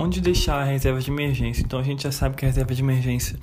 [0.00, 1.62] onde deixar a reserva de emergência?
[1.62, 3.38] Então a gente já sabe que a reserva de emergência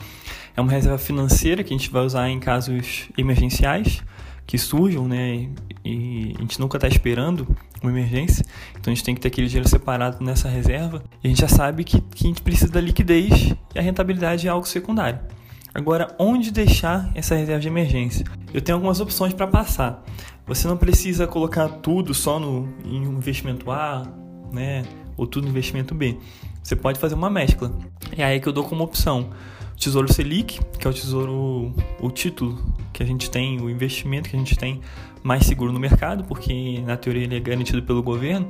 [0.55, 4.03] é uma reserva financeira que a gente vai usar em casos emergenciais
[4.45, 5.49] que surjam, né?
[5.83, 9.47] E a gente nunca está esperando uma emergência, então a gente tem que ter aquele
[9.47, 11.03] dinheiro separado nessa reserva.
[11.23, 14.47] E a gente já sabe que, que a gente precisa da liquidez e a rentabilidade
[14.47, 15.19] é algo secundário.
[15.73, 18.25] Agora, onde deixar essa reserva de emergência?
[18.51, 20.03] Eu tenho algumas opções para passar.
[20.47, 24.03] Você não precisa colocar tudo só no em um investimento A,
[24.51, 24.83] né?
[25.17, 26.17] Ou tudo investimento B.
[26.63, 27.71] Você pode fazer uma mescla.
[28.15, 29.31] É aí que eu dou como opção
[29.73, 32.57] o Tesouro Selic, que é o tesouro, o título
[32.91, 34.81] que a gente tem, o investimento que a gente tem
[35.21, 38.47] mais seguro no mercado, porque na teoria ele é garantido pelo governo.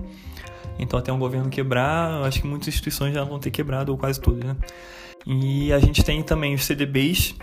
[0.80, 4.22] Então, até um governo quebrar, acho que muitas instituições já vão ter quebrado, ou quase
[4.22, 4.56] todas, né?
[5.26, 7.36] E a gente tem também os CDBs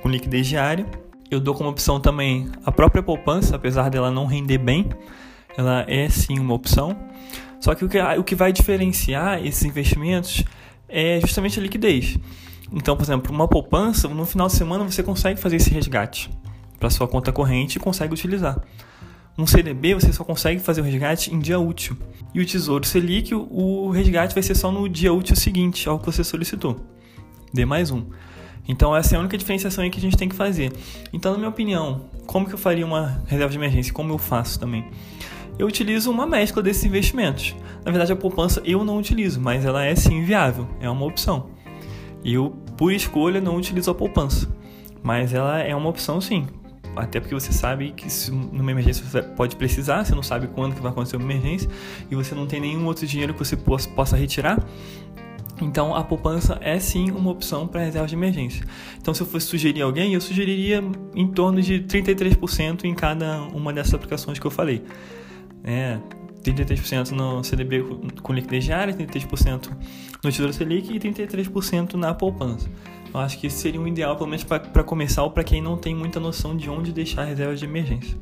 [0.00, 0.86] com liquidez diária.
[1.28, 4.88] Eu dou como opção também a própria poupança, apesar dela não render bem,
[5.56, 6.96] ela é sim uma opção.
[7.62, 10.42] Só que o que, o que vai diferenciar esses investimentos
[10.88, 12.18] é justamente a liquidez.
[12.72, 16.28] Então, por exemplo, uma poupança, no final de semana você consegue fazer esse resgate
[16.80, 18.60] para sua conta corrente e consegue utilizar.
[19.38, 21.96] Um CDB você só consegue fazer o resgate em dia útil.
[22.34, 26.06] E o Tesouro Selic, o resgate vai ser só no dia útil seguinte ao que
[26.06, 26.84] você solicitou.
[27.54, 28.02] D mais um.
[28.66, 30.72] Então essa é a única diferenciação aí que a gente tem que fazer.
[31.12, 33.92] Então, na minha opinião, como que eu faria uma reserva de emergência?
[33.92, 34.84] Como eu faço também?
[35.58, 37.54] Eu utilizo uma mescla desses investimentos.
[37.84, 41.50] Na verdade, a poupança eu não utilizo, mas ela é sim viável, é uma opção.
[42.24, 44.48] Eu, por escolha, não utilizo a poupança.
[45.02, 46.46] Mas ela é uma opção sim.
[46.94, 50.74] Até porque você sabe que se numa emergência você pode precisar, você não sabe quando
[50.74, 51.68] que vai acontecer uma emergência
[52.10, 54.62] e você não tem nenhum outro dinheiro que você possa retirar.
[55.60, 58.64] Então a poupança é sim uma opção para reserva de emergência.
[59.00, 60.82] Então se eu fosse sugerir alguém, eu sugeriria
[61.14, 64.84] em torno de 33% em cada uma dessas aplicações que eu falei.
[65.64, 65.98] É,
[66.42, 67.84] 33% no CDB
[68.20, 69.70] com liquidez diária, 33%
[70.22, 72.68] no Tesouro Selic e 33% na poupança.
[73.12, 75.94] Eu acho que seria um ideal, pelo menos para começar, ou para quem não tem
[75.94, 78.16] muita noção de onde deixar a reserva de emergência.